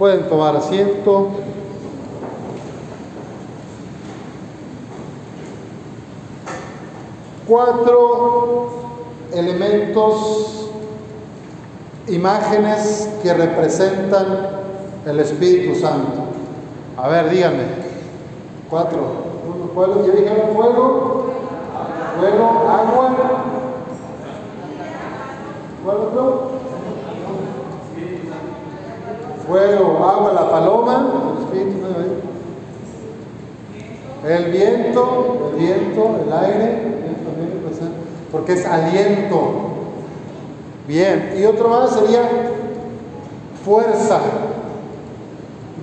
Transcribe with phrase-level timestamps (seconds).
[0.00, 1.28] Pueden tomar asiento.
[7.46, 8.70] Cuatro
[9.30, 10.70] elementos,
[12.08, 14.48] imágenes que representan
[15.04, 16.22] el Espíritu Santo.
[16.96, 17.64] A ver, díganme.
[18.70, 19.00] Cuatro.
[19.74, 21.26] Fuego, ¿ya dijeron fuego?
[22.18, 23.16] Fuego, agua.
[25.84, 26.49] ¿Fuego?
[29.50, 31.78] Fuego, agua, la paloma, el Espíritu,
[34.24, 36.82] el viento, el viento, el aire,
[38.30, 39.40] porque es aliento.
[40.86, 42.22] Bien, y otro más sería
[43.64, 44.20] fuerza,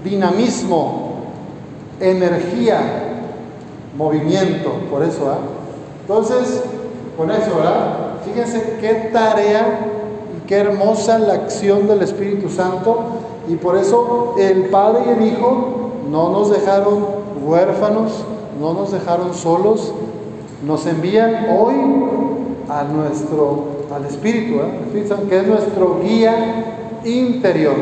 [0.02, 1.16] dinamismo,
[2.00, 2.80] energía,
[3.98, 5.40] movimiento, por eso, ¿ah?
[6.02, 6.64] Entonces,
[7.18, 8.14] con eso, ¿verdad?
[8.24, 9.80] Fíjense qué tarea
[10.38, 13.17] y qué hermosa la acción del Espíritu Santo,
[13.50, 17.06] y por eso el Padre y el Hijo no nos dejaron
[17.46, 18.24] huérfanos,
[18.60, 19.94] no nos dejaron solos,
[20.66, 21.76] nos envían hoy
[22.70, 25.06] a nuestro, al Espíritu, ¿eh?
[25.30, 27.76] Que es nuestro guía interior.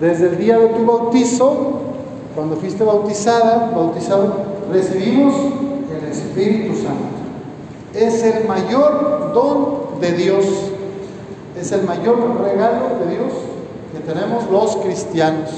[0.00, 1.72] Desde el día de tu bautizo,
[2.34, 4.34] cuando fuiste bautizada, bautizado,
[4.72, 7.12] recibimos el Espíritu Santo.
[7.94, 10.44] Es el mayor don de Dios,
[11.62, 13.32] es el mayor regalo de Dios
[13.92, 15.50] que tenemos los cristianos.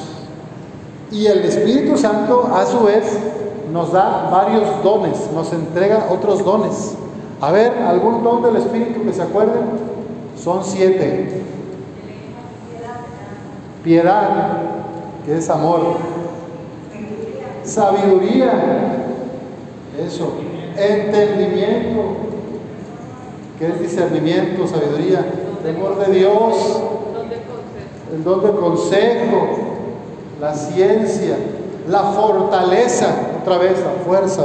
[1.10, 3.18] Y el Espíritu Santo, a su vez,
[3.72, 6.94] nos da varios dones, nos entrega otros dones.
[7.40, 9.62] A ver, ¿algún don del Espíritu que se acuerden?
[10.36, 11.42] Son siete.
[13.82, 14.62] Piedad,
[15.26, 15.96] que es amor
[17.64, 18.52] sabiduría,
[20.06, 20.34] eso,
[20.76, 22.16] entendimiento,
[23.58, 25.24] que es discernimiento, sabiduría,
[25.64, 26.54] temor de Dios,
[28.12, 29.48] el don de consejo,
[30.40, 31.36] la ciencia,
[31.88, 33.06] la fortaleza,
[33.40, 34.44] otra vez la fuerza.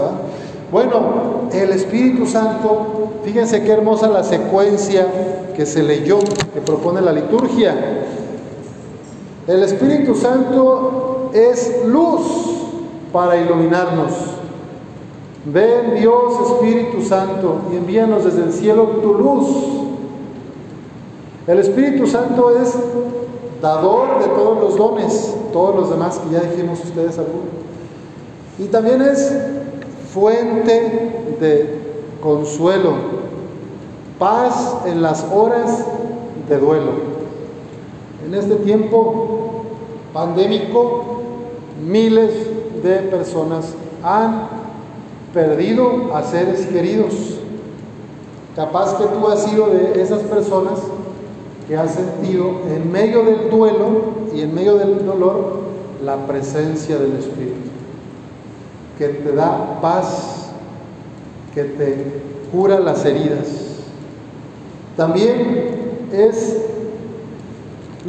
[0.71, 5.07] Bueno, el Espíritu Santo, fíjense qué hermosa la secuencia
[5.55, 6.19] que se leyó,
[6.53, 7.75] que propone la liturgia.
[9.45, 12.21] El Espíritu Santo es luz
[13.11, 14.13] para iluminarnos.
[15.45, 19.78] Ven Dios Espíritu Santo y envíanos desde el cielo tu luz.
[21.49, 22.75] El Espíritu Santo es
[23.59, 27.47] dador de todos los dones, todos los demás que ya dijimos ustedes algunos.
[28.59, 29.35] Y también es
[30.13, 31.79] fuente de
[32.21, 32.93] consuelo,
[34.19, 35.85] paz en las horas
[36.47, 36.91] de duelo.
[38.27, 39.63] En este tiempo
[40.13, 41.21] pandémico,
[41.83, 42.31] miles
[42.83, 43.73] de personas
[44.03, 44.49] han
[45.33, 47.39] perdido a seres queridos.
[48.55, 50.77] Capaz que tú has sido de esas personas
[51.69, 54.01] que has sentido en medio del duelo
[54.33, 55.59] y en medio del dolor
[56.03, 57.69] la presencia del Espíritu,
[58.97, 60.49] que te da paz,
[61.53, 62.21] que te
[62.51, 63.47] cura las heridas.
[64.97, 66.57] También es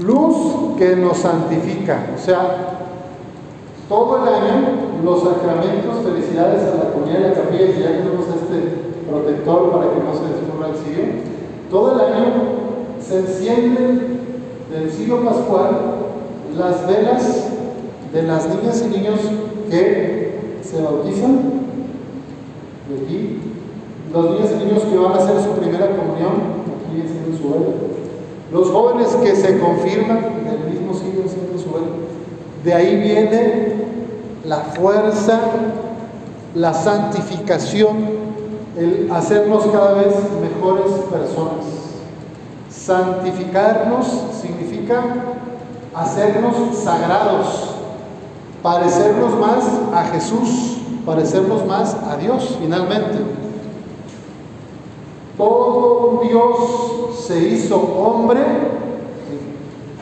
[0.03, 2.79] luz que nos santifica, o sea,
[3.91, 4.69] todo el año
[5.05, 10.01] los sacramentos, felicidades a la comunidad de la capilla, ya tenemos este protector para que
[10.01, 11.13] no se descubra el cielo.
[11.71, 12.60] Todo el año
[13.07, 14.21] se encienden
[14.71, 15.71] del siglo pascual
[16.57, 17.49] las velas
[18.13, 19.21] de las niñas y niños
[19.71, 21.39] que se bautizan
[22.89, 23.39] de aquí.
[24.13, 26.33] Los niños y niños que van a hacer su primera comunión,
[26.89, 27.67] aquí encienden su vela.
[28.53, 31.87] Los jóvenes que se confirman del mismo siglo encienden su vela.
[32.65, 33.75] De ahí viene
[34.45, 35.41] la fuerza,
[36.57, 37.97] la santificación,
[38.77, 41.70] el hacernos cada vez mejores personas.
[42.85, 44.07] Santificarnos
[44.41, 45.03] significa
[45.95, 47.75] hacernos sagrados,
[48.63, 49.65] parecernos más
[49.95, 53.19] a Jesús, parecernos más a Dios finalmente.
[55.37, 58.41] Todo Dios se hizo hombre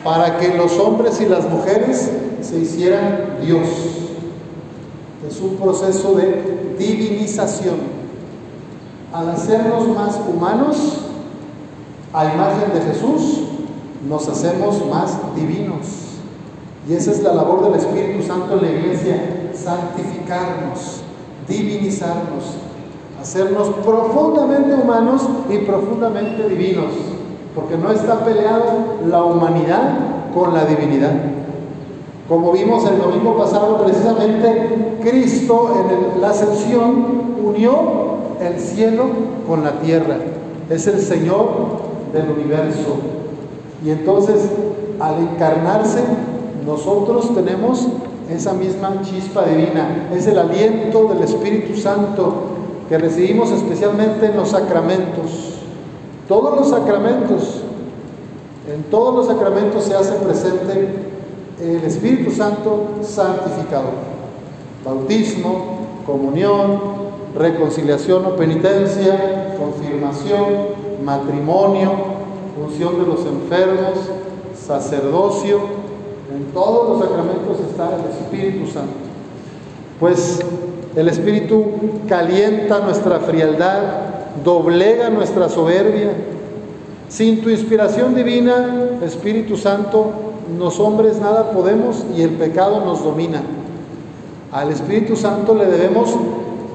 [0.01, 2.09] para que los hombres y las mujeres
[2.41, 3.67] se hicieran Dios.
[5.27, 7.99] Es un proceso de divinización.
[9.11, 11.08] Al hacernos más humanos,
[12.13, 13.43] a imagen de Jesús,
[14.07, 16.09] nos hacemos más divinos.
[16.87, 21.01] Y esa es la labor del Espíritu Santo en la iglesia, santificarnos,
[21.47, 22.55] divinizarnos,
[23.21, 26.93] hacernos profundamente humanos y profundamente divinos,
[27.53, 28.63] porque no está peleado
[29.07, 29.97] la humanidad
[30.33, 31.13] con la divinidad.
[32.27, 37.05] Como vimos el domingo pasado, precisamente Cristo en la ascensión
[37.43, 39.05] unió el cielo
[39.47, 40.17] con la tierra.
[40.69, 42.97] Es el Señor del universo.
[43.83, 44.49] Y entonces,
[44.99, 46.03] al encarnarse,
[46.65, 47.87] nosotros tenemos
[48.29, 52.33] esa misma chispa divina, es el aliento del Espíritu Santo
[52.87, 55.55] que recibimos especialmente en los sacramentos.
[56.27, 57.61] Todos los sacramentos,
[58.71, 60.89] en todos los sacramentos se hace presente
[61.59, 63.93] el Espíritu Santo santificador.
[64.85, 66.79] Bautismo, comunión,
[67.35, 71.91] reconciliación o penitencia, confirmación, matrimonio,
[72.61, 73.99] unción de los enfermos,
[74.55, 75.59] sacerdocio.
[76.35, 78.93] En todos los sacramentos está el Espíritu Santo.
[79.99, 80.39] Pues
[80.95, 81.65] el Espíritu
[82.07, 83.81] calienta nuestra frialdad,
[84.43, 86.11] doblega nuestra soberbia.
[87.09, 90.11] Sin tu inspiración divina, Espíritu Santo,
[90.57, 93.41] los hombres nada podemos y el pecado nos domina.
[94.51, 96.15] Al Espíritu Santo le debemos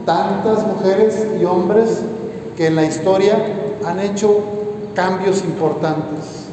[0.04, 2.02] tantas mujeres y hombres
[2.56, 3.36] que en la historia
[3.86, 4.36] han hecho
[4.94, 6.48] cambios importantes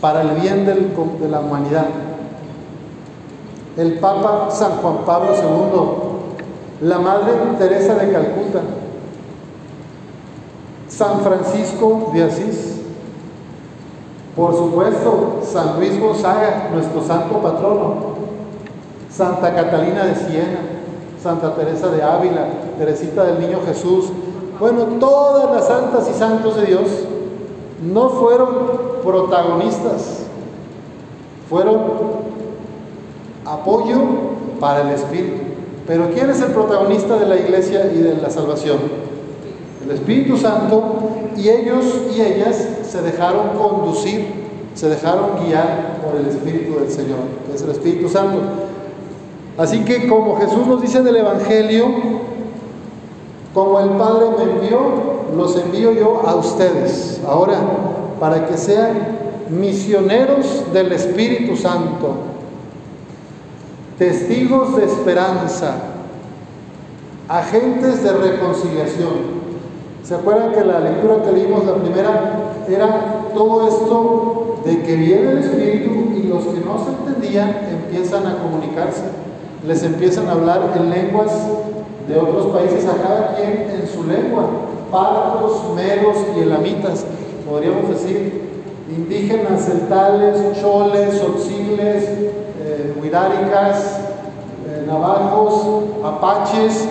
[0.00, 1.86] para el bien de la humanidad.
[3.76, 8.60] El Papa San Juan Pablo II, la Madre Teresa de Calcuta,
[10.88, 12.76] San Francisco de Asís,
[14.34, 18.16] por supuesto, San Luis Gonzaga, nuestro santo patrono,
[19.10, 20.58] Santa Catalina de Siena,
[21.22, 22.46] Santa Teresa de Ávila,
[22.78, 24.12] Teresita del Niño Jesús,
[24.58, 26.88] bueno, todas las santas y santos de Dios
[27.92, 28.48] no fueron
[29.02, 30.24] protagonistas,
[31.48, 31.80] fueron
[33.44, 33.96] apoyo
[34.58, 35.42] para el Espíritu.
[35.86, 38.78] Pero ¿quién es el protagonista de la iglesia y de la salvación?
[39.84, 44.26] El Espíritu Santo y ellos y ellas se dejaron conducir,
[44.74, 48.40] se dejaron guiar por el Espíritu del Señor, que es el Espíritu Santo.
[49.56, 51.86] Así que como Jesús nos dice en el Evangelio,
[53.56, 54.78] como el Padre me envió,
[55.34, 57.22] los envío yo a ustedes.
[57.26, 57.58] Ahora,
[58.20, 58.90] para que sean
[59.48, 62.16] misioneros del Espíritu Santo,
[63.98, 65.74] testigos de esperanza,
[67.30, 69.36] agentes de reconciliación.
[70.04, 75.30] ¿Se acuerdan que la lectura que leímos, la primera, era todo esto de que viene
[75.30, 79.04] el Espíritu y los que no se entendían empiezan a comunicarse?
[79.66, 81.32] Les empiezan a hablar en lenguas
[82.08, 84.44] de otros países, a cada quien en su lengua,
[84.90, 87.04] partos, medos y elamitas,
[87.48, 88.46] podríamos decir,
[88.88, 92.04] indígenas, celtales, choles, oxiles,
[92.60, 94.00] eh, huiráricas,
[94.68, 96.88] eh, navajos, apaches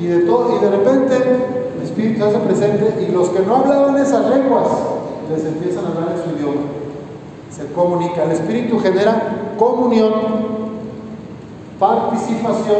[0.00, 1.14] y de todo, y de repente
[1.76, 4.68] el Espíritu hace presente y los que no hablaban esas lenguas
[5.30, 6.62] les empiezan a hablar en su idioma.
[7.50, 10.67] Se comunica, el Espíritu genera comunión
[11.78, 12.78] participación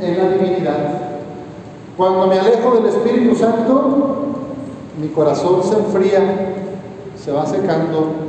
[0.00, 1.00] en la divinidad.
[1.96, 4.16] Cuando me alejo del Espíritu Santo,
[5.00, 6.20] mi corazón se enfría,
[7.22, 8.26] se va secando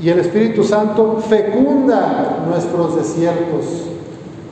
[0.00, 3.64] y el Espíritu Santo fecunda nuestros desiertos,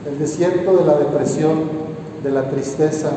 [0.05, 1.87] el desierto de la depresión,
[2.21, 3.11] de la tristeza,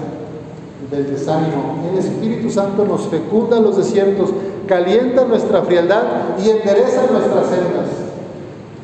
[0.90, 1.78] del desánimo.
[1.90, 4.30] El Espíritu Santo nos fecunda los desiertos,
[4.68, 6.02] calienta nuestra frialdad
[6.38, 7.88] y endereza nuestras sendas.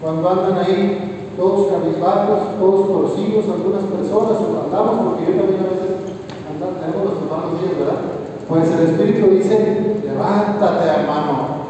[0.03, 5.93] Cuando andan ahí todos cabizbajos, todos torcidos, algunas personas, andamos, porque yo también a veces
[6.49, 8.00] andamos, tenemos los hermanos días, ¿verdad?
[8.49, 11.69] Pues el Espíritu dice, levántate hermano,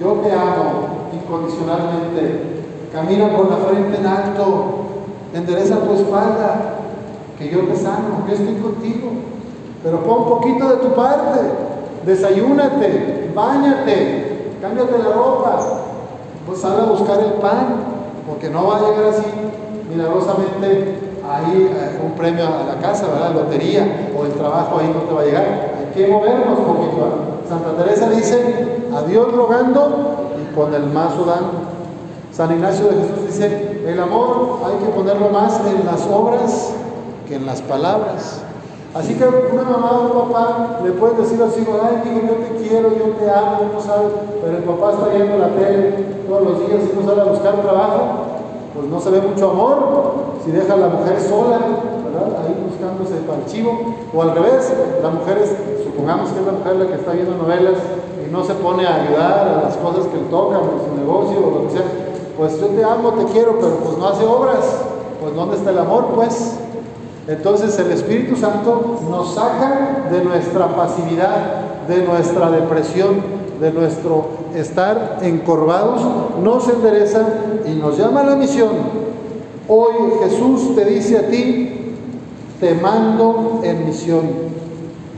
[0.00, 4.44] yo te amo incondicionalmente, camina con la frente en alto,
[5.32, 6.74] endereza tu espalda,
[7.38, 9.10] que yo te sano, yo estoy contigo,
[9.82, 11.40] pero pon un poquito de tu parte,
[12.04, 15.58] desayúnate, bañate, cámbiate la ropa,
[16.46, 17.93] pues sal a buscar el pan,
[18.34, 19.22] porque no va a llegar así
[19.88, 23.32] milagrosamente ahí eh, un premio a la casa, ¿verdad?
[23.32, 25.74] Lotería o el trabajo ahí no te va a llegar.
[25.78, 26.96] Hay que movernos un poquito.
[26.96, 27.48] ¿eh?
[27.48, 31.74] Santa Teresa dice, a Dios rogando y con el mazo dando.
[32.32, 36.72] San Ignacio de Jesús dice, el amor hay que ponerlo más en las obras
[37.28, 38.42] que en las palabras.
[38.94, 42.34] Así que una mamá o un papá le pueden decir al hijo, ay hijo, yo
[42.46, 46.42] te quiero, yo te amo, no sabes, pero el papá está viendo la tele todos
[46.42, 48.00] los días y no sale a buscar trabajo,
[48.72, 50.34] pues no se ve mucho amor.
[50.44, 51.58] Si deja a la mujer sola,
[52.04, 52.38] ¿verdad?
[52.38, 54.72] Ahí buscándose para el chivo, o al revés,
[55.02, 57.74] la mujer es, supongamos que es la mujer la que está viendo novelas
[58.22, 61.38] y no se pone a ayudar a las cosas que le tocan, en su negocio
[61.38, 61.86] o lo que sea,
[62.36, 64.84] pues yo te amo, te quiero, pero pues no hace obras,
[65.20, 66.06] pues ¿dónde está el amor?
[66.14, 66.58] Pues
[67.26, 73.22] entonces el Espíritu Santo nos saca de nuestra pasividad, de nuestra depresión,
[73.60, 76.02] de nuestro estar encorvados,
[76.42, 77.26] nos endereza
[77.66, 78.70] y nos llama a la misión.
[79.68, 81.94] Hoy Jesús te dice a ti,
[82.60, 84.22] te mando en misión.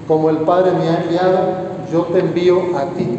[0.06, 1.38] Como el Padre me ha enviado,
[1.92, 3.18] yo te envío a ti,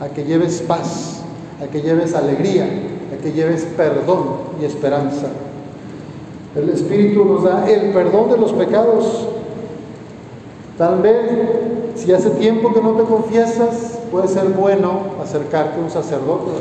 [0.00, 1.22] a que lleves paz,
[1.62, 2.64] a que lleves alegría,
[3.12, 4.24] a que lleves perdón
[4.60, 5.26] y esperanza.
[6.56, 9.28] El Espíritu nos da el perdón de los pecados.
[10.78, 11.30] Tal vez,
[11.96, 16.52] si hace tiempo que no te confiesas, puede ser bueno acercarte a un sacerdote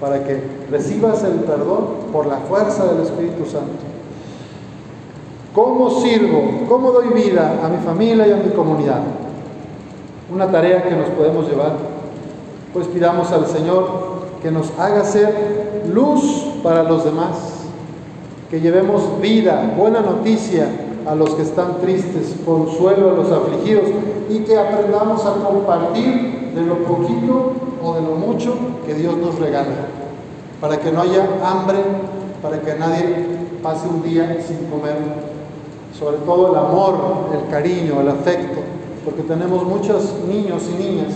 [0.00, 3.70] para que recibas el perdón por la fuerza del Espíritu Santo.
[5.54, 6.66] ¿Cómo sirvo?
[6.68, 9.00] ¿Cómo doy vida a mi familia y a mi comunidad?
[10.32, 11.72] Una tarea que nos podemos llevar.
[12.74, 13.86] Pues pidamos al Señor
[14.42, 17.55] que nos haga ser luz para los demás,
[18.56, 20.66] que llevemos vida, buena noticia
[21.06, 23.84] a los que están tristes, consuelo a los afligidos
[24.30, 27.52] y que aprendamos a compartir de lo poquito
[27.84, 28.54] o de lo mucho
[28.86, 29.88] que Dios nos regala,
[30.58, 31.76] para que no haya hambre,
[32.40, 33.26] para que nadie
[33.62, 34.96] pase un día sin comer.
[35.92, 36.94] Sobre todo el amor,
[37.34, 38.60] el cariño, el afecto,
[39.04, 41.12] porque tenemos muchos niños y niñas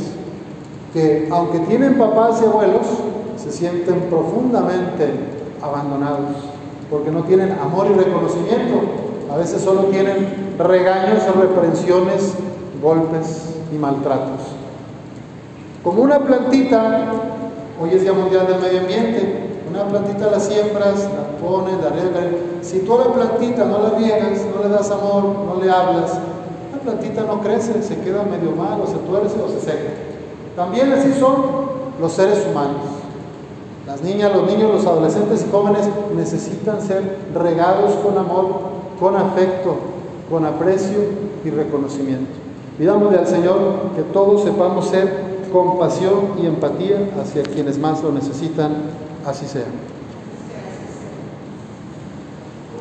[0.92, 2.86] que aunque tienen papás y abuelos,
[3.38, 5.08] se sienten profundamente
[5.62, 6.49] abandonados,
[6.90, 8.80] porque no tienen amor y reconocimiento,
[9.32, 12.34] a veces solo tienen regaños, reprensiones,
[12.82, 14.40] golpes y maltratos.
[15.84, 17.12] Como una plantita,
[17.80, 22.24] hoy es Día Mundial del Medio Ambiente, una plantita la siembras, la pones, la riegas.
[22.62, 26.14] Si tú a la plantita no la riegas, no le das amor, no le hablas,
[26.72, 29.90] la plantita no crece, se queda medio mal, o se tuerce o se seca.
[30.56, 31.36] También así son
[32.00, 32.99] los seres humanos.
[33.90, 35.80] Las niñas, los niños, los adolescentes y jóvenes
[36.14, 38.46] necesitan ser regados con amor,
[39.00, 39.74] con afecto,
[40.30, 40.98] con aprecio
[41.44, 42.30] y reconocimiento.
[42.78, 43.58] Pidámosle al Señor
[43.96, 48.76] que todos sepamos ser compasión y empatía hacia quienes más lo necesitan
[49.26, 49.66] Así sea.